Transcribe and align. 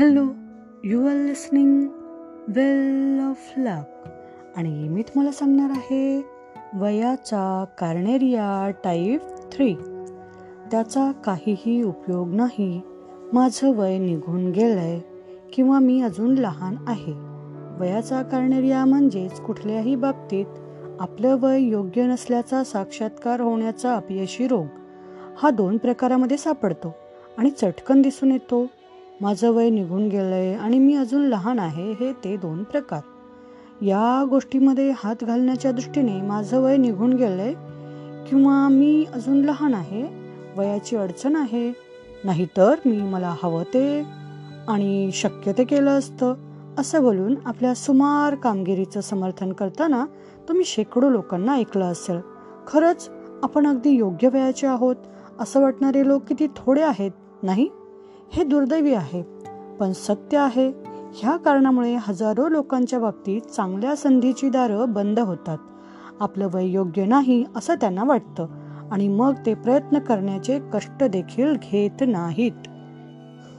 Hello 0.00 0.26
you 0.84 1.06
are 1.06 1.14
listening 1.14 1.86
well 2.48 3.20
of 3.20 3.52
luck 3.56 4.08
आणि 4.56 4.88
मी 4.88 5.02
तुम्हाला 5.02 5.32
सांगणार 5.32 5.70
आहे 5.70 6.22
वयाचा 6.74 7.64
कार्नेरिया 7.78 8.70
टाईप 8.84 9.20
थ्री 9.52 9.74
त्याचा 10.70 11.12
काहीही 11.12 11.82
उपयोग 11.82 12.28
नाही. 12.28 12.80
माझं 13.32 13.76
वय 13.76 13.98
निघून 13.98 14.50
गेलंय 14.50 15.00
किंवा 15.52 15.78
मी 15.78 16.02
अजून 16.02 16.34
लहान 16.34 16.76
आहे. 16.86 17.12
वयाचा 17.80 18.22
कार्नेरिया 18.22 18.84
म्हणजेच 18.84 19.40
कुठल्याही 19.40 19.96
बाबतीत 19.96 20.46
आपलं 21.00 21.36
वय 21.40 21.60
योग्य 21.60 22.06
नसल्याचा 22.06 22.64
साक्षात्कार 22.64 23.40
होण्याचा 23.40 23.96
अपयशी 23.96 24.46
रोग. 24.46 24.66
हा 25.38 25.50
दोन 25.50 25.76
प्रकारामध्ये 25.76 26.36
सापडतो 26.36 26.94
आणि 27.38 27.50
चटकन 27.50 28.02
दिसून 28.02 28.30
येतो. 28.30 28.66
माझं 29.20 29.50
वय 29.50 29.70
निघून 29.70 30.08
गेलंय 30.08 30.54
आणि 30.54 30.78
मी 30.78 30.94
अजून 30.94 31.22
लहान 31.22 31.58
आहे 31.58 31.90
हे 31.92 32.12
ते 32.12 32.36
दोन 32.36 32.62
प्रकार. 32.62 33.00
या 33.82 34.24
गोष्टीमध्ये 34.30 34.92
हात 34.96 35.24
घालण्याच्या 35.24 35.72
दृष्टीने 35.72 36.20
माझं 36.22 36.60
वय 36.60 36.76
निघून 36.76 37.12
गेलंय 37.12 37.52
किंवा 38.28 38.68
मी 38.68 39.04
अजून 39.14 39.44
लहान 39.44 39.74
आहे 39.74 40.02
वयाची 40.56 40.96
अडचण 40.96 41.36
आहे 41.36 41.72
नाहीतर 42.24 42.74
मी 42.86 43.00
मला 43.02 43.34
हवं 43.42 43.62
ते 43.62 44.02
आणि 44.68 45.10
शक्य 45.12 45.52
ते 45.58 45.64
केलं 45.64 45.90
असतं 45.90 46.34
असं 46.78 47.02
बोलून 47.02 47.34
आपल्या 47.44 47.74
सुमार 47.74 48.34
कामगिरीचं 48.34 49.00
समर्थन 49.00 49.52
करताना 49.52 50.04
तुम्ही 50.48 50.64
शेकडो 50.64 51.10
लोकांना 51.10 51.54
ऐकलं 51.54 51.84
असेल. 51.84 52.20
खरंच 52.66 53.08
आपण 53.42 53.66
अगदी 53.66 53.90
योग्य 53.90 54.28
वयाचे 54.28 54.66
आहोत 54.66 54.96
असं 55.38 55.60
वाटणारे 55.60 56.06
लोक 56.08 56.22
किती 56.22 56.46
थोडे 56.56 56.82
आहेत 56.82 57.10
नाही? 57.42 57.68
हे 58.32 58.44
दुर्दैवी 58.44 58.94
आहे. 58.94 59.22
पण 59.80 59.92
सत्य 59.92 60.38
आहे 60.38 60.68
ह्या 61.14 61.36
कारणामुळे 61.36 61.96
हजारो 62.00 62.48
लोकांच्या 62.48 62.98
बाबतीत 62.98 63.40
चांगल्या 63.40 63.96
संधीची 63.96 64.48
दारं 64.48 64.92
बंद 64.92 65.18
होतात. 65.18 65.58
आपलं 66.20 66.48
वय 66.54 66.66
योग्य 66.66 67.04
नाही 67.04 67.44
असं 67.56 67.74
त्यांना 67.74 68.04
वाटतं. 68.04 68.46
आणि 68.90 69.08
मग 69.08 69.34
ते 69.46 69.54
प्रयत्न 69.54 69.98
करण्याचे 69.98 70.60
कष्ट 70.72 71.04
देखील 71.04 71.54
घेत 71.54 72.02
नाहीत. 72.08 72.52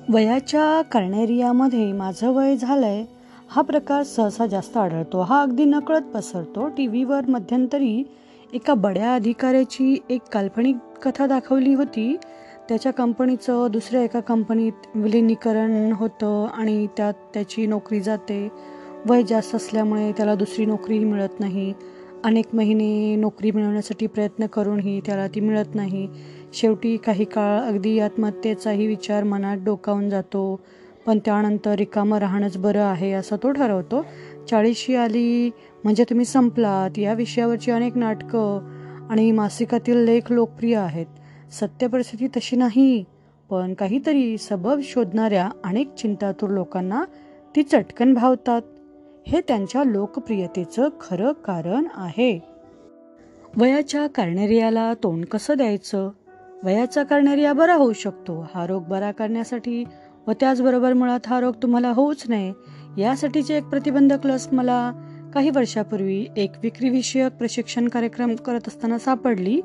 वयाच्या 0.09 0.81
कर्णेरियामध्ये 0.81 1.93
माझं 1.93 2.31
वय 2.31 2.55
झालंय 2.57 3.05
हा 3.49 3.61
प्रकार 3.61 4.03
सहसा 4.03 4.45
जास्त 4.45 4.77
आढळतो. 4.77 5.21
हा 5.21 5.41
अगदी 5.41 5.65
नकळत 5.65 6.01
पसरतो. 6.01 6.67
टी 6.67 6.87
व्हीवर 6.87 7.21
मध्यंतरी 7.27 8.03
एका 8.53 8.73
बड्या 8.73 9.15
अधिकाऱ्याची 9.15 9.97
एक 10.09 10.21
काल्पनिक 10.31 10.75
कथा 11.05 11.27
दाखवली 11.27 11.73
होती. 11.73 12.17
त्याच्या 12.71 12.93
कंपनीचं 12.93 13.67
दुसऱ्या 13.71 14.03
एका 14.03 14.19
कंपनीत 14.19 14.71
विलिनीकरण 14.95 15.91
होतं 15.91 16.47
आणि 16.47 16.87
त्यात 16.97 17.13
त्याची 17.33 17.65
नोकरी 17.65 18.01
जाते. 18.01 18.51
वय 19.09 19.23
जास्त 19.23 19.55
असल्यामुळे 19.55 20.11
त्याला 20.11 20.35
दुसरी 20.35 20.65
नोकरीही 20.65 21.05
मिळत 21.05 21.39
नाही. 21.39 21.73
अनेक 22.23 22.45
महिने 22.53 23.15
नोकरी 23.15 23.51
मिळवण्यासाठी 23.51 24.07
प्रयत्न 24.07 24.45
करूनही 24.45 25.01
त्याला 25.05 25.27
ती 25.27 25.39
मिळत 25.39 25.75
नाही. 25.75 26.09
शेवटी 26.53 26.97
काही 26.97 27.25
काळ 27.25 27.59
अगदी 27.59 27.99
आत्महत्येचाही 27.99 28.87
विचार 28.87 29.23
मनात 29.23 29.57
डोकावून 29.57 30.09
जातो. 30.09 30.59
पण 31.05 31.19
त्यानंतर 31.19 31.71
रिकामं 31.71 32.17
राहणंच 32.17 32.57
बरं 32.57 32.83
आहे 32.83 33.11
असं 33.11 33.35
तो 33.43 33.51
ठरवतो. 33.51 34.05
चाळीशी 34.49 34.95
आली 34.95 35.51
म्हणजे 35.83 36.03
तुम्ही 36.03 36.25
संपलात. 36.25 36.99
या 36.99 37.13
विषयावरची 37.13 37.71
अनेक 37.71 37.97
नाटकं 37.97 38.59
आणि 39.09 39.31
मासिकातील 39.31 39.97
लेख 39.97 40.21
लोकप्रिय 40.29 40.75
आहेत. 40.75 41.05
सत्य 41.51 41.87
परिस्थिती 41.87 42.27
तशी 42.27 42.55
नाही. 42.55 43.05
पण 43.49 43.73
काहीतरी 43.73 44.37
सबब 44.37 44.79
शोधणाऱ्या 44.83 45.49
अनेक 45.63 45.93
चिंतातूर 45.93 46.49
लोकांना 46.49 47.05
ती 47.55 47.63
चटकन 47.63 48.13
भावतात. 48.13 48.61
हे 49.27 49.41
त्यांच्या 49.41 49.83
लोकप्रियतेचं 49.83 50.89
खरं 51.01 51.31
कारण 51.31 51.83
आहे. 51.93 52.39
वयाच्या 53.57 54.07
कार्नेरियाला 54.07 54.93
तोंड 54.93 55.25
कसं 55.25 55.53
द्यायचं? 55.57 56.09
वयाचा 56.63 57.03
कार्नेरिया 57.03 57.53
बरा 57.53 57.73
होऊ 57.73 57.93
शकतो. 57.93 58.47
हा 58.55 58.67
रोग 58.67 58.83
बरा 58.83 59.11
करण्यासाठी 59.11 59.83
व 60.27 60.31
त्याचबरोबर 60.31 60.93
मुळात 60.93 61.19
हा 61.27 61.39
रोग 61.39 61.53
तुम्हाला 61.63 61.89
होऊच 61.89 62.23
नये. 62.27 62.53
यासाठीचे 62.97 63.57
एक 63.57 63.63
प्रतिबंधक 63.63 64.25
लस 64.25 64.47
मला 64.51 64.91
काही 65.33 65.49
वर्षापूर्वी 65.49 66.27
एक 66.37 66.51
विक्रीविषयक 66.63 67.31
प्रशिक्षण 67.31 67.87
कार्यक्रम 67.87 68.35
करत 68.35 68.61
असताना 68.67 68.97
सापडली. 68.97 69.61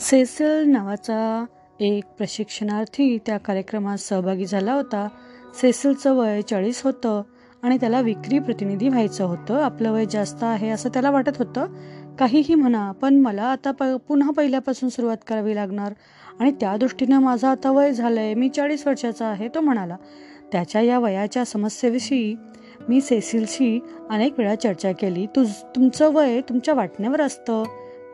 सेसल 0.00 0.64
नावाचा 0.66 1.44
एक 1.80 2.04
प्रशिक्षणार्थी 2.04 3.18
त्या 3.26 3.38
कार्यक्रमात 3.38 3.98
सहभागी 3.98 4.46
झाला 4.46 4.72
होता. 4.72 5.08
सेसलचं 5.54 6.14
वय 6.14 6.42
चाळीस 6.42 6.82
होतं 6.84 7.22
आणि 7.62 7.76
त्याला 7.76 8.00
विक्री 8.00 8.38
प्रतिनिधी 8.38 8.88
व्हायचं 8.88 9.24
होतं. 9.24 9.62
आपलं 9.62 9.92
वय 9.92 10.06
जास्त 10.10 10.44
आहे 10.44 10.68
असं 10.68 10.88
त्याला 10.88 11.10
वाटत 11.10 11.36
होतं. 11.38 11.66
काहीही 12.18 12.54
म्हणा 12.54 12.92
पण 12.92 13.14
मला 13.14 13.42
आता 13.42 13.70
प 13.70 13.82
पुन्हा 13.82 14.30
पहिल्यापासून 14.30 14.88
सुरुवात 14.88 15.16
करावी 15.26 15.54
लागणार. 15.54 15.94
आणि 16.40 16.50
त्या 16.50 16.76
दृष्टीनं 16.76 17.18
माझं 17.18 17.48
आता 17.48 17.70
वय 17.70 17.92
झालं 17.92 18.20
आहे 18.20 18.34
मी 18.34 18.48
चाळीस 18.48 18.86
वर्षाचा 18.86 19.26
आहे 19.26 19.48
तो 19.48 19.60
म्हणाला. 19.60 19.96
त्याच्या 20.52 20.80
या 20.80 20.98
वयाच्या 20.98 21.44
समस्येविषयी 21.44 22.36
मी 22.88 23.00
सेसिलशी 23.00 23.80
अनेक 24.10 24.38
वेळा 24.38 24.54
चर्चा 24.54 24.92
केली. 24.92 25.26
तुझ 25.26 25.50
तुमचं 25.76 26.12
वय 26.12 26.40
तुमच्या 26.40 26.74
वाटण्यावर 26.74 27.20
असतं. 27.20 27.62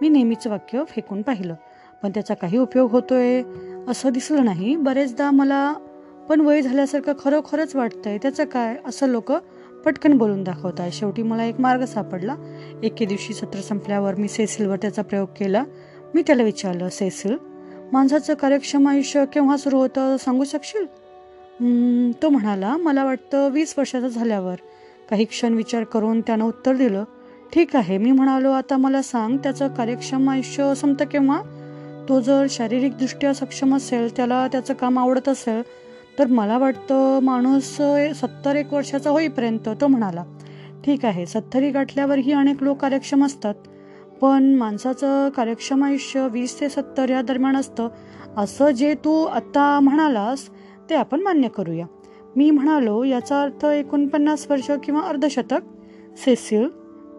मी 0.01 0.09
नेहमीचं 0.09 0.51
वाक्य 0.51 0.83
फेकून 0.89 1.23
पाहिलं. 1.23 1.55
पण 2.03 2.11
त्याचा 2.11 2.35
काही 2.35 2.59
उपयोग 2.59 2.91
होतोय 2.91 3.43
असं 3.89 4.13
दिसलं 4.13 4.45
नाही. 4.45 4.77
बरेचदा 4.77 5.31
मला 5.31 5.73
पण 6.29 6.41
वय 6.41 6.63
झाल्यासारखं 6.63 7.13
खरोखरच 7.25 7.75
वाटतंय. 7.77 8.19
त्याचं 8.23 8.45
काय? 8.45 8.77
असं 8.87 9.09
लोक 9.09 9.33
पटकन 9.85 10.17
बोलून 10.19 10.43
दाखवतात 10.45 10.91
शेवटी 10.93 11.23
मला 11.23 11.45
एक 11.45 11.61
मार्ग 11.61 11.85
सापडला. 11.85 12.35
एके 12.83 13.05
दिवशी 13.05 13.35
सत्र 13.35 13.61
संपल्यावर 13.61 14.15
मी 14.15 14.29
सेसिलवर 14.29 14.77
त्याचा 14.77 15.03
प्रयोग 15.03 15.29
केला. 15.39 15.65
मी 16.15 16.23
त्याला 16.23 16.43
विचारलं 16.43 16.89
सेसिल 16.89 17.37
माणसाचं 17.93 18.35
कार्यक्षम 18.35 18.89
आयुष्य 18.89 19.25
केव्हा 19.25 19.57
सुरू 19.57 19.79
होतं? 19.79 20.17
सांगू 20.17 20.45
शकशील? 20.45 20.87
तो 22.23 22.29
म्हणाला 22.29 22.77
मला 22.77 23.05
वाटतं 23.05 23.49
वीस 23.51 23.75
वर्षाचा 23.79 24.09
झाल्यावर. 24.09 24.55
काही 25.11 25.25
क्षण 25.25 25.55
विचार 25.55 25.85
करून 25.85 26.21
त्यानं 26.21 26.45
उत्तर 26.45 26.77
दिलं 26.77 27.05
ठीक 27.53 27.77
आहे 27.77 27.99
मी 27.99 28.11
म्हणालो 28.11 28.51
आता 28.51 28.77
मला 28.77 29.03
सांग 29.03 29.37
त्याचं 29.37 29.69
कार्यक्षम 29.69 30.31
आयुष्य 30.31 30.73
संपतं 30.77 31.05
केव्हा? 31.05 31.41
तो 32.09 32.21
जर 32.21 32.47
शारीरिकदृष्ट्या 32.51 33.35
सक्षम 33.35 33.77
असेल 33.77 34.17
त्याला 34.17 34.47
त्याचं 34.53 34.75
काम 34.75 34.99
आवडत 34.99 35.29
असेल 35.29 35.63
तर 36.19 36.27
मला 36.27 36.59
वाटतं 36.59 37.19
माणूस 37.23 37.71
सत्तर 38.17 38.57
एक 38.57 38.73
वर्षाचा 38.73 39.11
होईपर्यंत 39.11 39.69
तो 39.81 39.87
म्हणाला 39.87 40.25
ठीक 40.85 41.05
आहे 41.05 41.27
सत्तरी 41.27 41.71
गाठल्यावरही 41.71 42.33
अनेक 42.33 42.63
लोक 42.63 42.79
कार्यक्षम 42.79 43.25
असतात 43.25 43.55
पण 44.21 44.55
माणसाचं 44.55 45.29
कार्यक्षम 45.29 45.85
आयुष्य 45.85 46.29
वीस 46.31 46.61
ते 46.61 46.69
सत्तर 46.69 47.11
या 47.11 47.23
दरम्यान 47.23 47.57
असतं. 47.57 47.89
असं 48.37 48.71
जे 48.71 48.95
तू 48.95 49.25
आत्ता 49.25 49.79
म्हणालास 49.81 50.49
ते 50.91 50.95
आपण 50.95 51.21
मान्य 51.21 51.49
करूया. 51.49 51.87
मी 52.37 52.51
म्हणालो 52.51 53.03
याचा 53.05 53.43
अर्थ 53.43 53.65
एकोणपन्नास 53.65 54.47
वर्ष 54.51 54.71
किंवा 54.85 55.01
अर्धशतक? 55.01 55.61
सेसिल 56.17 56.69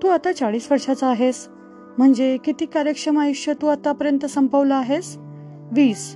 तू 0.03 0.07
आता 0.07 0.31
चाळीस 0.31 0.71
वर्षाचा 0.71 1.07
आहेस. 1.07 1.47
म्हणजे 1.97 2.37
किती 2.37 2.65
कार्यक्षम 2.65 3.19
आयुष्य 3.19 3.53
तू 3.53 3.67
आतापर्यंत 3.67 4.25
संपवलं 4.25 4.75
आहेस? 4.75 5.17
वीस. 5.71 6.13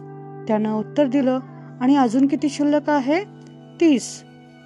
त्यानं 0.47 0.73
उत्तर 0.73 1.07
दिलं. 1.07 1.39
आणि 1.81 1.95
अजून 1.95 2.27
किती 2.27 2.49
शिल्लक 2.49 2.89
आहे? 2.89 3.23
तीस. 3.81 4.23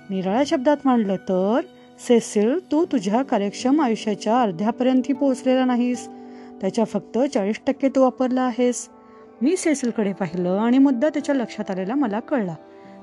निराळ्या 0.10 0.44
शब्दात 0.48 0.78
मांडलं 0.86 1.16
तर 1.16 1.60
सेसिल 2.08 2.72
तू 2.72 2.86
तुझ्या 2.86 3.24
कार्यक्षम 3.24 3.82
आयुष्याच्या 3.82 4.42
अर्ध्यापर्यंतही 4.42 5.14
पोहोचलेला 5.14 5.66
नाहीस. 5.66 6.08
त्याच्या 6.62 6.86
फक्त 6.86 7.18
चाळीस 7.18 7.60
टक्के 7.68 7.90
तू 7.90 8.02
वापरला 8.02 8.42
आहेस. 8.42 8.90
मी 9.42 9.58
सेसिलकडे 9.58 10.14
पाहिलं 10.14 10.50
आणि 10.50 10.78
मुद्दा 10.78 11.10
त्याच्या 11.10 11.36
लक्षात 11.36 11.72
आलेला 11.72 11.96
मला 11.96 12.20
कळला. 12.20 12.56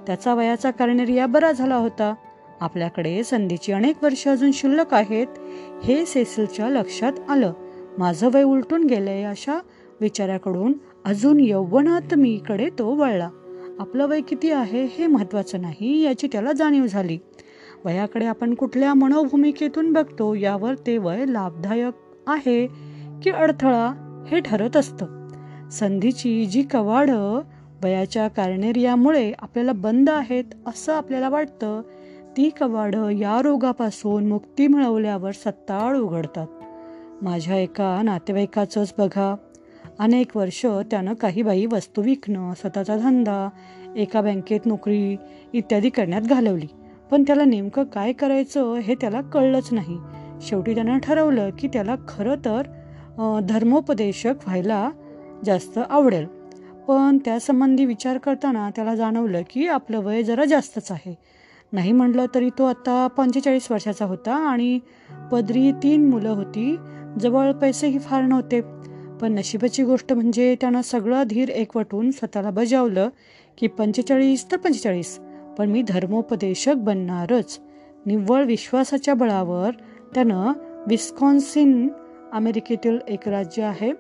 त्याचा 0.07 0.35
वयाचा 0.35 0.71
कार्नेरिया 0.71 1.27
बरा 1.27 1.53
झाला 1.53 1.77
होता. 1.77 2.15
आपल्याकडे 2.61 3.25
संधीची 3.25 3.73
अनेक 3.73 4.05
वर्ष 4.05 4.29
अजून 4.29 4.53
शिल्लक 4.53 4.95
आहेत 4.95 5.27
हे 5.85 6.07
सेसिलच्या 6.07 6.71
लक्षात 6.71 7.13
आलं. 7.29 7.53
माझं 7.99 8.29
वय 8.35 8.43
उलटून 8.43 8.85
गेलंय 8.85 9.23
अशा 9.23 9.59
विचाराकडून 10.01 10.73
अजून 11.05 11.41
यौवनात 11.41 12.15
मीकडे 12.15 12.69
तो 12.79 12.95
वळला. 12.95 13.29
आपलं 13.79 14.07
वय 14.07 14.21
किती 14.21 14.51
आहे 14.51 14.85
हे 14.85 15.07
महत्वाचं 15.07 15.61
नाही 15.61 16.03
याची 16.03 16.29
त्याला 16.33 16.53
जाणीव 16.53 16.87
झाली. 16.87 17.19
वयाकडे 17.85 18.27
आपण 18.27 18.55
कुठल्या 18.55 18.95
मनोभूमिकेतून 18.95 19.93
बघतो 19.93 20.35
यावर 20.35 20.75
ते 20.75 20.99
वय 20.99 21.25
लाभदायक 21.29 21.95
आहे 22.27 22.67
की 23.23 23.31
अडथळा 23.31 23.91
हे 24.29 24.41
ठरत 24.41 24.77
असतं. 24.77 25.29
संधीची 25.71 26.47
जी 26.47 26.63
कवाड 26.63 27.11
वयाच्या 27.85 28.29
कार्नेरियामुळे 28.29 29.33
आपल्याला 29.39 29.73
बंद 29.73 30.11
आहेत 30.11 30.45
असं 30.67 30.95
आपल्याला 30.95 31.29
वाटतं 31.29 31.83
ती 32.37 32.51
कवाड 32.61 32.95
या 32.95 33.43
रोगापासून 33.43 34.27
मुक्ती 34.27 34.67
मिळवल्यावर 34.67 35.31
सत्ताळ 35.31 35.97
उघडतात. 35.97 36.47
माझ्या 37.23 37.57
एका 37.57 38.03
नातेवाईकाचंच 38.03 38.95
बघा. 38.99 39.35
अनेक 39.99 40.37
वर्ष 40.37 40.67
त्यानं 40.67 41.15
काही 41.15 41.43
बाई 41.43 41.67
वस्तू 41.67 42.03
विकणं 42.03 42.55
स्वतःचा 42.55 42.97
धंदा 42.97 43.49
एका 43.97 44.21
बँकेत 44.21 44.61
नोकरी 44.67 45.17
इत्यादी 45.53 45.91
करण्यात 45.91 46.23
घालवली. 46.23 46.67
पण 47.11 47.23
त्याला 47.23 47.45
नेमकं 47.45 47.85
काय 47.85 48.13
करायचं 48.13 48.75
हे 48.75 48.95
त्याला 48.95 49.21
कळलंच 49.21 49.69
नाही. 49.73 49.99
शेवटी 50.41 50.75
त्यानं 50.75 50.99
ठरवलं 50.99 51.51
की 51.59 51.69
त्याला 51.69 51.95
खरं 52.09 52.35
तर 52.35 52.63
धर्मोपदेशक 53.49 54.35
व्हायला 54.47 54.91
जास्त 55.45 55.79
आवडेल. 55.91 56.27
पण 56.89 57.19
त्यासंबंधी 57.25 57.85
विचार 57.85 58.19
करताना 58.19 58.71
त्याला 58.77 58.95
जाणवलं 58.95 59.43
की 59.51 59.67
आपलं 59.69 60.01
वय 60.01 60.23
जरा 60.23 60.45
जास्तच 60.45 60.93
आहे. 60.93 61.15
नाही 61.73 61.93
म्हटलं 61.93 62.27
तरी 62.35 62.49
तो 62.59 62.65
आता 62.65 63.07
पंचेचाळीस 63.07 63.71
वर्षाचा 63.71 64.05
होता 64.05 64.35
आणि 64.35 64.79
पदरी 65.33 65.73
तीन 65.73 66.09
मुलं 66.11 66.29
होती. 66.29 66.77
जवळ 67.21 67.53
पैसेही 67.53 67.99
फार 67.99 68.23
नव्हते. 68.23 68.61
पण 69.21 69.33
नशिबाची 69.33 69.83
गोष्ट 69.83 70.13
म्हणजे 70.13 70.57
त्यानं 70.61 70.83
सगळं 70.83 71.23
धीर 71.23 71.49
एकवटून 71.49 72.11
स्वतःला 72.11 72.51
बजावलं 72.51 73.09
की 73.59 73.67
पंचेचाळीस 73.67 74.53
तर 74.53 74.57
पंचेचाळीस. 74.57 75.21
पण 75.59 75.71
मी 75.71 75.83
धर्मोपदेशक 75.83 76.75
बनणारच. 76.77 77.61
निव्वळ 78.07 78.45
विश्वासाच्या 78.45 79.15
बळावर 79.15 79.71
त्यानं 80.15 80.53
विस्कॉन्सिन 80.87 81.89
अमेरिकेतील 82.33 82.99
एक 83.09 83.29
राज्य 83.29 83.63
आहे. 83.63 83.93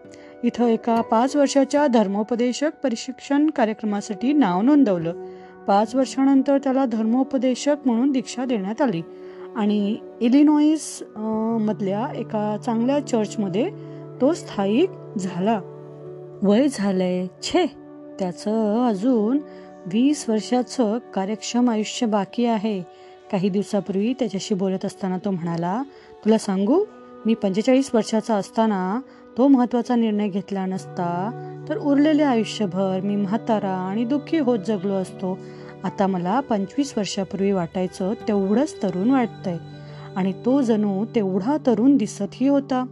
इथं 0.45 0.67
एका 0.67 1.01
पाच 1.01 1.37
वर्षाच्या 1.37 1.87
धर्मोपदेशक 1.87 2.71
प्रशिक्षण 2.83 3.51
कार्यक्रमासाठी 3.51 4.33
नाव 4.33 4.63
नोंदवलं. 4.63 5.13
पाच 5.67 5.95
वर्षानंतर 5.95 6.59
त्याला 6.59 6.85
धर्मोपदेशक 6.85 7.77
म्हणून 7.85 8.13
दीक्षा 8.13 8.45
देण्यात 8.45 8.83
आली. 8.83 9.03
आणि 9.57 9.97
इलिनॉईस 10.21 11.03
मधल्या 11.61 12.09
एका 12.17 12.57
चांगल्या 12.65 13.07
चर्चमध्ये 13.07 13.71
तो 14.21 14.33
स्थायिक 14.33 14.91
झाला. 15.19 15.61
वय 16.43 16.67
झालंय 16.73 17.27
छे. 17.43 17.67
त्याचं 18.19 18.87
अजून 18.89 19.39
वीस 19.87 20.25
वर्षाचं 20.29 20.99
कार्यक्षम 21.15 21.71
आयुष्य 21.71 22.07
बाकी 22.07 22.47
आहे. 22.47 22.81
काही 23.33 23.49
दिवसापूर्वी 23.49 24.13
त्याच्याशी 24.13 24.55
बोलत 24.55 24.85
असताना 24.85 25.17
तो 25.17 25.31
म्हणाला 25.31 25.83
तुला 26.25 26.39
सांगू 26.39 26.85
मी 27.27 27.35
पंचेचाळीस 27.35 27.91
वर्षाचा 27.95 28.35
असताना 28.35 29.01
तो 29.39 29.49
महत्त्वाचा 29.49 29.95
निर्णय 29.97 30.29
घेतला 30.29 30.67
नसता 30.67 31.31
तर 31.69 31.79
उरलेले 31.79 32.23
आयुष्यभर 32.23 33.01
मी 33.05 33.17
म्हातारा 33.17 33.71
आणि 33.71 34.05
दुःखी 34.05 34.39
होत 34.39 34.59
जगलो 34.67 34.93
असतो. 34.93 35.39
आता 35.85 36.07
मला 36.07 36.41
पंचवीस 36.41 36.95
वर्षापूर्वी 36.97 37.53
वाटायचं 37.53 38.13
तेवढंच 38.29 38.83
तरुण 38.83 39.11
वाटतंय. 39.11 39.57
आणि 40.17 40.33
तो 40.45 40.63
जणू 40.63 41.05
तेवढा 41.05 41.57
तरुण 41.67 41.97
दिसतही 41.97 42.49
होता. 42.49 42.87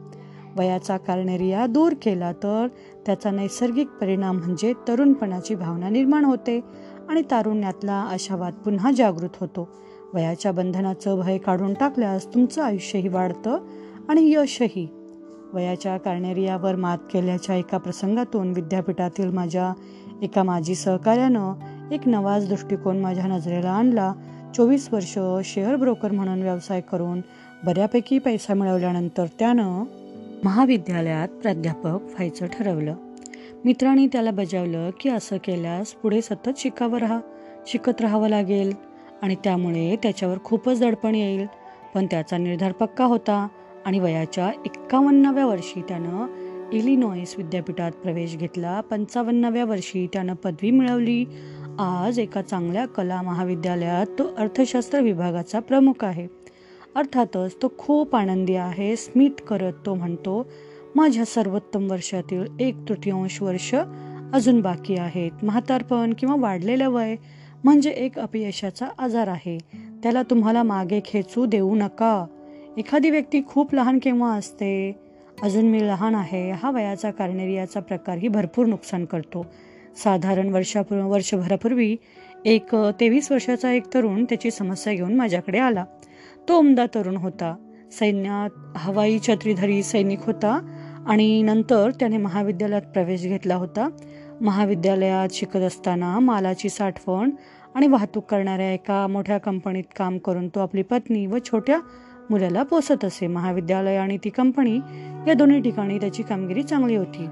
वयाचा 0.57 0.97
कार्नेरिया 0.97 1.67
दूर 1.67 1.93
केला 2.03 2.33
तर 2.33 2.67
त्याचा 3.07 3.31
नैसर्गिक 3.31 3.89
परिणाम 3.89 4.37
म्हणजे 4.37 4.73
तरुणपणाची 4.89 5.55
भावना 5.55 5.89
निर्माण 5.89 6.25
होते 6.25 6.61
आणि 7.09 7.23
तारुण्यातला 7.31 7.93
आशावाद 7.93 8.53
पुन्हा 8.55 8.91
जागृत 8.93 9.29
होतो. 9.41 9.69
वयाच्या 10.15 10.53
बंधनाचं 10.53 11.21
भय 11.21 11.39
काढून 11.39 11.75
टाकल्यास 11.75 12.35
तुमचं 12.35 12.63
आयुष्यही 12.63 13.09
वाढतं 13.09 13.59
आणि 14.09 14.33
यशही. 14.35 14.89
वयाच्या 15.53 15.97
कार्नेरियावर 15.97 16.77
मात 16.77 16.99
केल्याच्या 17.13 17.57
एका 17.57 17.79
प्रसंगातून 17.79 18.53
विद्यापीठातील 18.53 19.31
माझ्या 19.31 19.73
एका 20.23 20.43
माजी 20.43 20.75
सहकार्यानं 20.75 21.55
एक 21.91 22.09
नवाच 22.09 22.49
दृष्टिकोन 22.49 22.99
माझ्या 22.99 23.27
नजरेला 23.27 23.71
आणला. 23.71 24.13
चोवीस 24.57 24.89
वर्ष 24.93 25.19
शेअर 25.45 25.77
ब्रोकर 25.77 26.11
म्हणून 26.11 26.43
व्यवसाय 26.43 26.81
करून 26.81 27.21
बऱ्यापैकी 27.65 28.19
पैसा 28.19 28.55
मिळवल्यानंतर 28.55 29.27
त्यानं 29.39 29.85
महाविद्यालयात 30.45 31.29
प्राध्यापक 31.29 31.87
व्हायचं 31.87 32.47
ठरवलं. 32.47 32.95
मित्रांनी 33.65 34.07
त्याला 34.07 34.31
बजावलं 34.31 34.91
की 35.01 35.09
असं 35.09 35.37
केल्यास 35.37 35.93
पुढे 35.93 36.23
सतत 36.23 36.51
शिकावं 36.57 36.99
राहा 36.99 37.21
शिकत 37.67 38.01
राहावं 38.01 38.29
लागेल 38.29 38.73
आणि 39.23 39.35
त्यामुळे 39.35 39.97
त्याच्यावर 39.97 40.39
खूपच 40.45 40.81
दडपण 40.81 41.15
येईल. 41.15 41.47
पण 41.95 42.07
त्याचा 42.07 42.39
निर्धार 42.39 42.73
पक्का 42.73 43.05
होता 43.05 43.49
आणि 43.87 43.99
वयाच्या 43.99 44.49
एक्कावन्नाव्या 44.49 45.47
वर्षी 45.47 45.83
त्यानं 45.89 46.27
इलिनॉईस 46.73 47.35
विद्यापीठात 47.39 47.93
प्रवेश 47.93 48.37
घेतला. 48.37 48.81
पंचावन्नाव्या 48.81 49.65
वर्षी 49.65 50.07
त्यानं 50.13 50.35
पदवी 50.35 50.71
मिळवली. 50.71 51.25
आज 51.82 52.19
एका 52.19 52.43
चांगल्या 52.43 52.87
कला 52.87 53.23
महाविद्यालयात 53.23 54.06
तो 54.06 54.25
अर्थशास्त्र 54.38 55.00
विभागाचा 55.00 55.61
प्रमुख 55.61 56.05
आहे. 56.05 56.27
अर्थातच 56.94 57.56
तो 57.62 57.73
खूप 57.79 58.17
आनंदी 58.17 58.55
आहे 58.55 58.97
स्मित 58.97 59.31
करत 59.49 59.73
तो 59.87 59.94
म्हणतो 59.94 60.47
माझ्या 60.94 61.25
सर्वोत्तम 61.25 61.91
वर्षातील 61.91 62.44
एक 62.61 62.77
तृतीयांश 62.88 63.43
वर्ष 63.43 63.75
अजून 64.32 64.61
बाकी 64.61 64.97
आहेत. 64.97 65.31
म्हातारपण 65.43 66.12
किंवा 66.19 66.35
वाढलेलं 66.38 66.88
वय 66.88 67.17
म्हणजे 67.65 67.91
एक 67.91 68.19
अपयशाचा 68.19 68.87
आजार 68.99 69.29
आहे. 69.29 69.59
त्याला 70.03 70.23
तुम्हाला 70.23 70.62
मागे 70.62 71.00
खेचू 71.05 71.47
देऊ 71.47 71.75
नका. 71.75 72.27
एखादी 72.79 73.11
व्यक्ती 73.11 73.43
खूप 73.47 73.75
लहान 73.75 73.99
केव्हा 74.03 74.35
असते? 74.35 75.00
अजून 75.43 75.65
मी 75.65 75.87
लहान 75.88 76.15
आहे. 76.15 76.50
हा 76.50 76.71
वयाचा 76.71 77.11
कार्नेरियाचा 77.11 77.81
प्रकारही 77.81 78.29
भरपूर 78.29 78.67
नुकसान 78.67 79.05
करतो. 79.05 79.47
साधारण 79.97 80.49
वर्षापूर्वी 80.49 81.11
वर्षभरापूर्वी 81.11 81.97
एक 82.45 82.75
तेवीस 82.75 83.33
वर्षाचा 83.33 83.73
एक 83.73 83.83
तरुण 83.95 84.25
त्याची 84.25 84.51
समस्या 84.51 84.93
घेऊन 84.93 85.15
माझ्याकडे 85.15 85.59
आला. 85.59 85.85
तो 86.49 86.59
उमदा 86.59 86.87
तरुण 86.95 87.17
होता. 87.17 87.55
सैन्यात 87.93 88.51
हवाई 88.77 89.19
छत्रीधारी 89.19 89.83
सैनिक 89.83 90.19
होता 90.23 90.61
आणि 91.07 91.43
नंतर 91.43 91.91
त्याने 91.91 92.17
महाविद्यालयात 92.17 92.83
प्रवेश 92.83 93.23
घेतला 93.23 93.55
होता. 93.55 93.89
महाविद्यालयात 94.41 95.29
शिकत 95.33 95.57
असताना 95.57 96.19
मालाची 96.19 96.69
साठवण 96.69 97.31
आणि 97.75 97.87
वाहतूक 97.87 98.25
करणाऱ्या 98.25 98.73
एका 98.73 99.07
मोठ्या 99.07 99.39
कंपनीत 99.39 99.85
काम 99.97 100.19
करून 100.19 100.49
तो 100.49 100.61
आपली 100.61 100.83
पत्नी 100.83 101.27
व 101.27 101.39
छोट्या 101.45 101.79
मुलाला 102.31 102.63
पोसत 102.63 103.05
असे. 103.05 103.27
महाविद्यालय 103.27 103.97
आणि 103.97 104.19
ती 104.25 104.31
कंपनी 104.31 104.77
या 105.29 105.35
दोन्ही 105.35 105.61
ठिकाणी 105.63 105.99
त्याची 105.99 106.23
कामगिरी 106.23 106.63
चांगली 106.63 106.97
होती. 106.97 107.27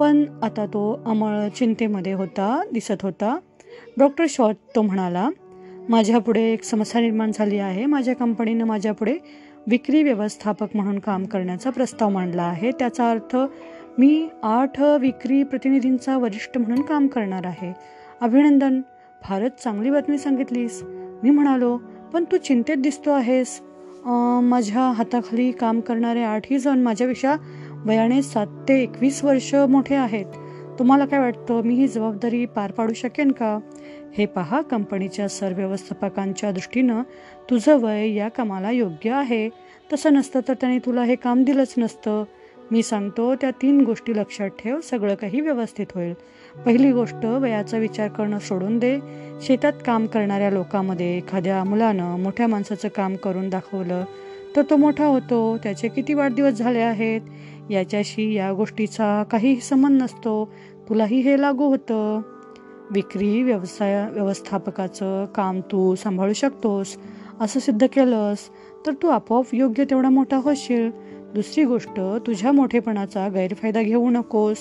पण 0.00 0.24
आता 0.42 0.66
तो 0.66 1.02
अमळ 1.06 1.48
चिंतेमध्ये 1.48 2.12
होता 2.12 2.62
दिसत 2.72 3.02
होता. 3.02 3.38
डॉक्टर 3.98 4.24
शॉट 4.28 4.56
तो 4.76 4.82
म्हणाला 4.82 5.28
माझ्यापुढे 5.88 6.42
एक 6.52 6.62
समस्या 6.62 7.00
निर्माण 7.00 7.30
झाली 7.34 7.58
आहे. 7.58 7.86
माझ्या 7.86 8.14
कंपनीनं 8.14 8.64
माझ्यापुढे 8.64 9.16
विक्री 9.66 10.02
व्यवस्थापक 10.02 10.68
म्हणून 10.74 10.98
काम 10.98 11.24
करण्याचा 11.24 11.70
प्रस्ताव 11.70 12.08
मांडला 12.08 12.42
आहे. 12.42 12.70
त्याचा 12.70 13.10
अर्थ 13.10 13.36
मी 13.98 14.28
आठ 14.42 14.80
विक्री 15.00 15.42
प्रतिनिधींचा 15.42 16.16
वरिष्ठ 16.18 16.58
म्हणून 16.58 16.82
काम 16.82 17.06
करणार 17.06 17.46
आहे. 17.46 17.72
अभिनंदन 18.20 18.80
फारच 19.22 19.62
चांगली 19.62 19.90
बातमी 19.90 20.18
सांगितलीस. 20.18 20.82
मी 21.22 21.30
म्हणालो 21.30 21.76
पण 22.12 22.24
तू 22.32 22.36
चिंतेत 22.36 22.76
दिसतो 22.76 23.10
आहेस. 23.10 23.60
माझ्या 24.42 24.82
हाताखाली 24.96 25.50
काम 25.52 25.80
करणारे 25.80 26.22
आठही 26.22 26.58
जण 26.58 26.78
माझ्यापेक्षा 26.78 27.34
वयाने 27.84 28.22
सात 28.22 28.46
ते 28.68 28.82
एकवीस 28.82 29.24
वर्ष 29.24 29.54
मोठे 29.54 29.94
आहेत. 29.94 30.26
तुम्हाला 30.78 31.04
काय 31.04 31.20
वाटतं 31.20 31.62
मी 31.62 31.74
ही 31.74 31.88
जबाबदारी 31.88 32.46
पार 32.46 32.70
पाडू 32.70 32.92
शकेन 32.92 33.32
का? 33.32 33.58
हे 34.18 34.26
पहा 34.26 34.60
कंपनीच्या 34.60 35.28
सर 35.28 35.52
व्यवस्थापकांच्या 35.52 36.50
दृष्टीनं 36.50 37.02
तुझं 37.50 37.78
वय 37.80 38.14
या 38.14 38.28
कामाला 38.28 38.70
योग्य 38.70 39.10
आहे. 39.10 39.48
तसं 39.92 40.12
नसतं 40.12 40.40
तर 40.48 40.54
त्याने 40.54 40.78
तुला 40.78 41.04
हे 41.04 41.14
काम 41.14 41.44
दिलंच 41.44 41.74
नसतं. 41.78 42.24
मी 42.70 42.82
सांगतो 42.82 43.34
त्या 43.34 43.50
तीन 43.50 43.80
गोष्टी 43.80 44.12
लक्षात 44.12 44.48
ठेव 44.48 44.80
सगळं 44.80 45.14
काही 45.14 45.40
व्यवस्थित 45.40 45.86
होईल. 45.94 46.14
पहिली 46.66 46.92
गोष्ट 46.92 47.24
वयाचा 47.24 47.78
विचार 47.78 48.08
करणं 48.08 48.38
सोडून 48.38 48.78
दे. 48.78 48.98
शेतात 49.42 49.72
काम 49.86 50.06
करणाऱ्या 50.06 50.50
लोकांमध्ये 50.50 51.16
एखाद्या 51.16 51.64
मुलानं 51.64 52.18
मोठ्या 52.18 52.46
माणसाचं 52.46 52.88
काम 52.88 53.16
करून 53.16 53.48
दाखवलं 53.48 54.04
तर 54.56 54.62
तो 54.70 54.76
मोठा 54.76 55.06
होतो. 55.06 55.58
त्याचे 55.62 55.88
किती 55.88 56.14
वाढदिवस 56.14 56.52
झाले 56.52 56.78
आहेत? 56.78 57.20
याच्याशी 57.70 58.34
या 58.34 58.52
गोष्टीचा 58.52 59.24
काहीही 59.30 59.60
संबंध 59.60 60.02
नसतो. 60.02 60.52
तुलाही 60.88 61.20
हे 61.20 61.40
लागू 61.40 61.64
होतं. 61.64 62.20
विक्री 62.90 63.42
व्यवसाय 63.42 64.10
व्यवस्थापकाचं 64.10 65.26
काम 65.26 65.60
तू 65.60 65.94
सांभाळू 65.94 66.32
शकतोस. 66.32 66.96
असं 67.40 67.60
सिद्ध 67.60 67.86
केलंस. 67.86 68.38
तर 68.86 68.92
तू 69.02 69.08
आपोआप 69.08 69.44
योग्य 69.52 69.84
तेवढा 69.84 70.08
मोठा 70.08 70.36
होशील. 70.36 70.90
दुसरी 71.34 71.64
गोष्ट 71.64 72.00
तुझ्या 72.00 72.52
मोठेपणाचा 72.52 73.28
गैरफायदा 73.28 73.82
घेऊ 73.82 74.10
नकोस. 74.10 74.56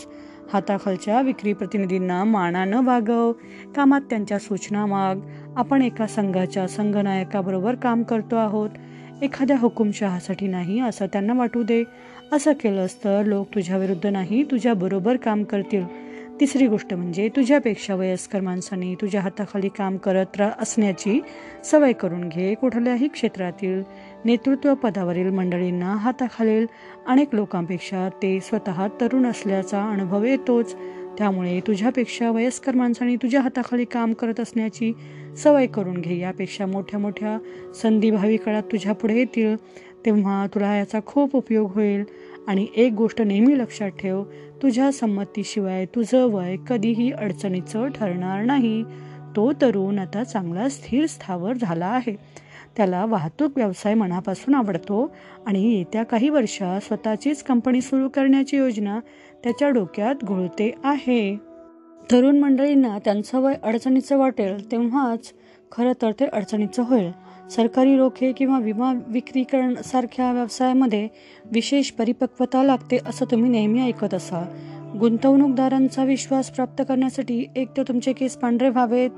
हाताखालच्या 0.54 1.22
विक्री 1.22 1.54
प्रतिनिधींना 1.54 2.24
मानानं 2.24 2.84
वागव. 2.84 3.32
कामात 3.76 4.02
त्यांच्या 4.02 4.40
सूचना 4.40 4.86
माग. 4.86 5.16
आपण 5.58 5.82
एका 5.82 6.08
संघाच्या 6.08 6.68
संघनायकाबरोबर 6.68 7.76
काम 7.76 8.04
करतो 8.04 8.36
आहोत. 8.36 8.70
एखाद्या 9.22 9.58
हुकुमशहासाठी 9.58 10.48
नाही 10.48 10.80
असं 10.80 11.06
त्यांना 11.06 11.34
वाटू 11.34 11.64
दे. 11.64 11.84
असं 12.32 12.54
केलंस 12.54 13.04
तर 13.04 13.24
लोक 13.26 13.48
तुझ्याविरुद्ध 13.56 14.08
नाही 14.08 14.44
तुझ्या 14.44 14.74
बरोबर 14.74 15.18
काम 15.18 15.44
करतील. 15.44 15.84
तिसरी 16.40 16.68
गोष्ट 16.68 16.94
म्हणजे 16.94 17.30
तुझ्यापेक्षा 17.36 17.96
वयस्कर 17.96 18.42
माणसांनी 18.42 18.96
तुझ्या 18.96 19.22
हाताखाली 19.22 19.70
काम 19.70 19.98
करत 19.98 20.38
रा 20.38 20.50
असण्याची 20.60 21.20
सवय 21.66 21.94
करून 21.94 22.28
घे. 22.30 22.54
कुठल्याही 22.54 23.08
क्षेत्रातील 23.08 23.84
नेतृत्व 24.26 24.74
पदावरील 24.74 25.30
मंडळींना 25.30 25.96
हाताखालील 25.96 26.66
अनेक 27.08 27.36
लोकांपेक्षा 27.36 28.10
ते 28.10 28.40
स्वतः 28.40 28.88
तरुण 29.02 29.26
असल्याचा 29.26 29.84
अनुभव 29.84 30.24
येतोच. 30.24 30.76
त्यामुळे 31.22 31.60
तुझ्यापेक्षा 31.60 32.30
वयस्कर 32.32 32.76
माणसाने 32.76 33.16
तुझ्या 33.16 33.42
हाताखाली 33.42 33.86
काम 33.86 34.14
करत 34.14 34.40
असण्याची 34.40 34.94
सवय 35.38 35.68
करून 35.68 36.02
घे. 36.02 36.20
यापेक्षा 36.20 36.66
मोठ्या 36.66 37.00
मोठ्या 37.00 37.38
संधी 37.82 38.12
भावी 38.12 38.38
काळात 38.38 38.64
तुझ्या 38.64 38.94
पुढे 38.94 39.18
येतील 39.18 39.56
तेव्हा 40.06 40.48
तुला 40.56 40.76
याचा 40.76 41.00
खूप 41.06 41.36
उपयोग 41.36 41.72
होईल. 41.72 42.04
आणि 42.48 42.68
एक 42.76 42.94
गोष्ट 42.94 43.22
नेहमी 43.22 43.60
लक्षात 43.60 43.90
ठेव 43.90 44.24
तुझ्या 44.62 44.92
संमतीशिवाय 44.92 45.86
तुझं 45.86 46.26
वय 46.26 46.56
कधीही 46.70 47.12
अडचणीचं 47.12 47.88
ठरणार 47.88 48.44
नाही. 48.44 48.84
तो 49.36 49.52
तरुण 49.52 50.00
आता 50.00 50.24
चांगला 50.24 50.70
स्थिर 50.70 51.06
स्थावर 51.06 51.54
झाला 51.54 51.88
आहे. 51.88 52.16
त्याला 52.78 53.06
वाहतूक 53.06 53.52
व्यवसाय 53.56 53.94
मनापासून 53.94 54.56
आवडतो 54.56 55.12
आणि 55.46 55.74
येत्या 55.74 56.04
काही 56.04 56.30
वर्षात 56.30 56.82
स्वतःचीच 56.82 57.44
कंपनी 57.44 57.82
सुरू 57.82 58.10
करण्याची 58.10 58.58
योजना 58.58 59.00
त्याच्या 59.44 59.70
डोक्यात 59.70 60.16
घोळते 60.24 60.74
आहे. 60.84 61.38
तरुण 62.12 62.40
मंडळींना 62.40 62.98
त्यांचं 63.06 63.40
वय 63.40 63.54
अडचणीचं 63.64 64.18
वाटेल 64.18 64.72
तेव्हाच 64.72 65.34
खरं 65.72 65.92
तर 66.02 66.12
ते 66.12 66.26
अडचणीचं 66.26 66.84
होईल. 66.84 67.12
सरकारी 67.50 67.98
रोखे 67.98 68.32
किंवा 68.32 68.60
विमा 68.60 68.94
विक्री 69.08 69.44
सारख्या 69.86 70.32
व्यवसायामध्ये 70.32 71.08
विशेष 71.52 71.92
परिपक्वता 71.92 72.64
लागते 72.64 72.98
असं 73.06 73.26
तुम्ही 73.26 73.52
नेहमी 73.52 73.82
ऐकत 73.82 74.14
असाल. 74.14 74.46
गुंतवणूकदारांचा 74.98 76.04
विश्वास 76.04 76.50
प्राप्त 76.52 76.84
करण्यासाठी 76.88 77.46
एक 77.56 77.68
तर 77.78 77.84
तुमचे 77.88 78.14
केस 78.14 78.36
पांढरे 78.36 78.70
व्हावेत. 78.70 79.10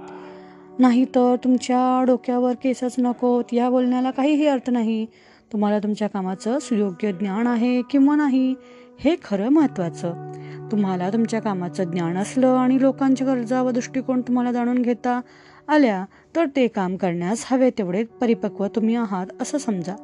नाही 0.80 1.06
तर 1.06 1.36
तुमच्या 1.44 2.04
डोक्यावर 2.04 2.54
केसच 2.64 2.96
नकोत 2.98 3.44
या 3.52 3.70
बोलण्याला 3.70 4.12
काहीही 4.12 4.48
अर्थ 4.48 4.70
नाही. 4.70 5.06
तुम्हाला 5.54 5.80
तुमच्या 5.80 6.08
कामाचं 6.08 6.60
सुयोग्य 6.60 7.12
ज्ञान 7.12 7.48
आहे 7.48 7.82
किंवा 7.82 8.16
नाही 8.16 8.56
हे 9.00 9.16
खरं 9.24 9.50
महत्त्वाचं. 9.50 10.32
तुम्हाला 10.72 11.10
तुमच्या 11.10 11.42
कामाचं 11.42 11.84
ज्ञान 11.84 12.18
असलं 12.18 12.48
आणि 12.48 12.82
लोकांच्या 12.82 13.28
गरजा 13.28 13.62
व 13.62 13.72
दृष्टिकोन 13.72 14.22
तुम्हाला 14.22 14.52
जाणून 14.52 14.82
घेता 14.82 15.22
आल्या 15.68 16.06
तर 16.36 16.46
ते 16.56 16.68
काम 16.68 16.96
करण्यास 16.96 17.46
हवे 17.52 17.70
तेवढे 17.70 18.04
परिपक्व 18.04 18.68
तुम्ही 18.68 18.96
आहात 18.96 19.28
असं 19.42 19.58
समजा. 19.58 19.96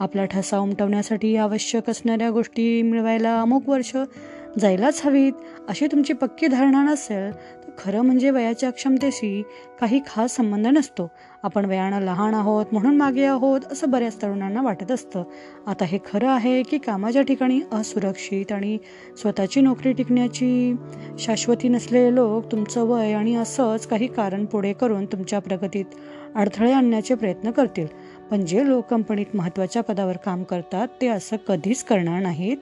आपला 0.00 0.24
ठसा 0.24 0.58
उमटवण्यासाठी 0.58 1.36
आवश्यक 1.36 1.90
असणाऱ्या 1.90 2.30
गोष्टी 2.30 2.82
मिळवायला 2.82 3.40
अमुक 3.40 3.68
वर्ष 3.68 3.96
जायलाच 4.58 5.02
हवीत 5.04 5.32
अशी 5.68 5.86
तुमची 5.86 6.12
पक्की 6.12 6.46
धारणा 6.46 6.82
नसेल 6.82 7.32
खरं 7.78 8.00
म्हणजे 8.00 8.30
वयाच्या 8.30 8.70
क्षमतेशी 8.70 9.42
काही 9.80 10.00
खास 10.06 10.36
संबंध 10.36 10.66
नसतो. 10.66 11.08
आपण 11.42 11.64
वयानं 11.64 12.00
लहान 12.00 12.34
आहोत 12.34 12.66
म्हणून 12.72 12.96
मागे 12.96 13.24
आहोत 13.24 13.60
असं 13.72 13.90
बऱ्याच 13.90 14.22
तरुणांना 14.22 14.62
वाटत 14.62 14.90
असतं. 14.90 15.22
आता 15.66 15.84
हे 15.84 15.98
खरं 16.12 16.28
आहे 16.28 16.62
की 16.62 16.78
कामाच्या 16.78 17.22
ठिकाणी 17.22 17.60
असुरक्षित 17.72 18.52
आणि 18.52 18.78
स्वतःची 19.16 19.60
नोकरी 19.60 19.92
टिकण्याची 19.92 20.74
शाश्वती 21.18 21.68
नसलेले 21.68 22.14
लोक 22.14 22.52
तुमचं 22.52 22.84
वय 22.84 23.12
आणि 23.12 23.34
असंच 23.34 23.86
काही 23.86 24.06
कारण 24.06 24.44
पुढे 24.44 24.72
करून 24.72 25.06
तुमच्या 25.06 25.38
प्रगतीत 25.38 25.84
अडथळे 26.34 26.72
आणण्याचे 26.72 27.14
प्रयत्न 27.14 27.50
करतील. 27.50 27.86
पण 28.30 28.44
जे 28.44 28.68
लोक 28.68 28.86
कंपनीत 28.86 29.36
महत्त्वाच्या 29.36 29.82
पदावर 29.82 30.16
काम 30.16 30.42
करतात 30.42 30.88
ते 31.00 31.08
असं 31.08 31.36
कधीच 31.48 31.84
करणार 31.84 32.22
नाहीत. 32.22 32.56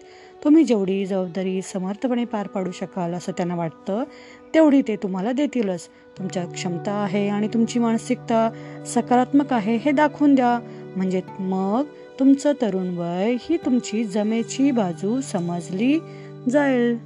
तुम्ही 0.45 0.65
जेवढी 0.65 1.07
जबाबदारी 1.07 1.63
समर्थपणे 1.63 2.25
पार 2.25 2.47
पाडू 2.47 2.71
शकाल 2.71 3.15
असं 3.15 3.33
त्यांना 3.33 3.55
वाटतं. 3.55 4.05
तेवढी 4.55 4.83
ते 4.83 4.97
तुम्हाला 4.97 5.33
देतीलच. 5.33 5.89
तुमच्या 6.19 6.45
क्षमता 6.45 6.93
आहे 6.93 7.29
आणि 7.29 7.49
तुमची 7.49 7.79
मानसिकता 7.79 8.51
सकारात्मक 8.87 9.53
आहे 9.53 9.77
हे 9.77 9.91
दाखवून 9.91 10.35
द्या. 10.35 10.59
म्हणजे 10.97 11.23
मग 11.39 11.85
तुमचं 12.19 12.53
तरुण 12.63 12.99
वय 12.99 13.37
ही 13.41 13.57
तुमची 13.57 14.05
जमेची 14.05 14.71
बाजू 14.71 15.21
समजली 15.21 15.99
जाईल. 16.51 16.99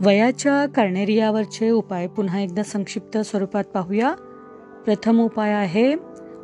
वयाच्या 0.00 0.66
कर्नेरियावरचे 0.66 1.70
उपाय 1.70 2.06
पुन्हा 2.06 2.40
एकदा 2.40 2.62
संक्षिप्त 2.62 3.18
स्वरूपात 3.18 3.64
पाहूया. 3.64 4.14
प्रथम 4.84 5.20
उपाय 5.20 5.52
आहे 5.52 5.94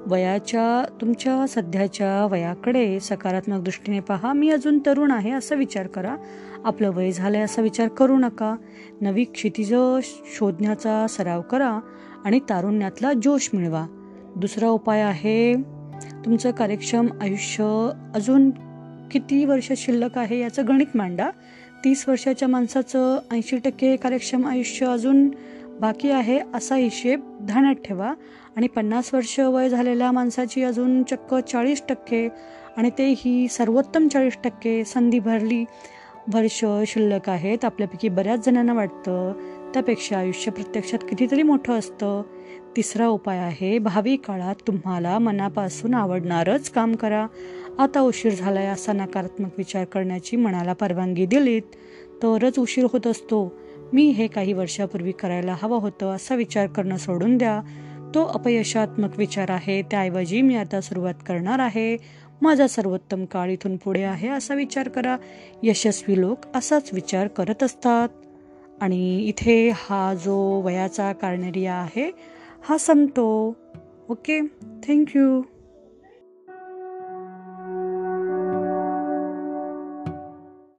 वयाच्या 0.06 0.94
तुमच्या 1.00 1.47
सध्याच्या 1.49 2.28
वयाकडे 2.30 3.00
सकारात्मक 3.00 3.62
दृष्टीने 3.62 4.00
पहा. 4.00 4.32
मी 4.32 4.50
अजून 4.50 4.78
तरुण 4.87 5.11
आहे 5.11 5.30
असा 5.30 5.54
विचार 5.54 5.87
करा. 5.87 6.16
आपलं 6.64 6.90
वय 6.90 7.12
झालं 7.12 7.37
आहे 7.37 7.44
असा 7.44 7.62
विचार 7.62 7.88
करू 7.88 8.18
नका. 8.18 8.56
नवी 9.00 9.25
क्षितिजं 9.25 9.99
शोधण्याचा 10.04 11.06
सराव 11.09 11.42
करा 11.42 11.80
आणि 12.25 12.40
तारुण्यातला 12.40 13.12
जोश 13.23 13.50
मिळवा. 13.54 13.87
दुसरा 14.37 14.68
उपाय 14.68 15.00
आहे 15.00 15.54
तुमचं 16.25 16.50
कार्यक्षम 16.50 17.06
आयुष्य 17.21 17.90
अजून 18.14 18.50
किती 19.11 19.44
वर्ष 19.44 19.73
शिल्लक 19.76 20.18
आहे 20.18 20.40
याचं 20.40 20.68
गणित 20.68 20.97
मांडा. 20.97 21.30
तीस 21.85 22.09
वर्षाच्या 22.09 22.49
माणसाचं 22.49 23.18
ऐंशी 23.32 23.56
टक्के 23.56 23.97
कार्यक्षम 23.97 24.47
आयुष्य 24.47 24.87
अजून 24.87 25.28
बाकी 25.80 26.11
आहे 26.11 26.40
असा 26.54 26.76
हिशेब 26.76 27.38
ध्यानात 27.42 27.75
ठेवा. 27.75 28.14
आणि 28.56 28.66
पन्नास 28.66 29.14
वर्ष 29.14 29.40
वय 29.40 29.68
झालेल्या 29.68 30.12
माणसाची 30.12 30.62
अजून 30.62 31.02
चक्क 31.02 31.35
चाळीस 31.35 31.82
टक्के 31.88 32.28
आणि 32.76 32.90
ते 32.99 33.14
ही 33.16 33.49
सर्वोत्तम 33.49 34.09
चाळीस 34.09 34.37
टक्के 34.44 34.85
संधी 34.85 35.18
भरली 35.18 35.64
वर्ष 36.35 36.64
शिल्लक 36.87 37.28
आहेत. 37.28 37.64
आपल्यापैकी 37.64 38.09
बऱ्याच 38.09 38.47
जणांना 38.47 38.73
वाटतं 38.73 39.32
त्यापेक्षा 39.75 40.18
आयुष्य 40.18 40.50
प्रत्यक्षात 40.50 40.99
कितीतरी 40.99 41.42
मोठं 41.42 41.73
असतं. 41.73 42.23
तिसरा 42.76 43.06
उपाय 43.06 43.38
आहे 43.38 43.78
भावी 43.78 44.16
काळात 44.16 44.54
तुम्हाला 44.66 45.18
मनापासून 45.18 45.94
आवडणारच 45.94 46.71
काम 46.71 46.94
करा. 46.94 47.26
आता 47.78 48.00
उशीर 48.00 48.35
झालाय 48.35 48.66
असा 48.66 48.92
नकारात्मक 48.92 49.50
विचार 49.59 49.85
करण्याची 49.85 50.37
मनाला 50.37 50.73
परवानगी 50.73 51.26
दिलीत 51.26 51.62
तरच 52.23 52.59
उशीर 52.59 52.87
होत 52.92 53.06
असतो. 53.06 53.52
मी 53.92 54.09
हे 54.09 54.26
काही 54.26 54.52
वर्षापूर्वी 54.52 55.12
करायला 55.12 55.56
हवं 55.62 55.78
होतं 55.78 56.14
असा 56.14 56.35
विचार 56.35 56.66
करणं 56.66 56.97
सोडून 56.97 57.37
द्या. 57.37 57.61
तो 58.14 58.25
अपयशात्मक 58.25 59.19
विचार 59.19 59.50
आहे. 59.50 59.83
त्याऐवजी 59.83 60.42
मी 60.42 60.57
आता 60.57 60.81
सुरुवात 60.81 61.14
करणार 61.26 61.59
आहे. 61.59 61.97
माझा 62.42 62.66
सर्वोत्तम 62.66 63.25
काळ 63.25 63.50
इथून 63.50 63.76
पुढे 63.76 64.02
आहे 64.02 64.28
असा 64.28 64.54
विचार 64.54 64.88
करा. 64.88 65.16
यशस्वी 65.62 66.21
लोक 66.21 66.38
असाच 66.54 66.90
विचार 66.92 67.28
करत 67.28 67.62
असतात. 67.62 68.09
आणि 68.81 69.19
इथे 69.19 69.71
हा 69.75 70.14
जो 70.14 70.61
वयाचा 70.61 71.12
कार्नेरिया 71.12 71.75
आहे 71.75 72.11
हा 72.69 72.78
संपतो. 72.78 73.57
Okay 74.09 74.40
thank you. 74.88 75.42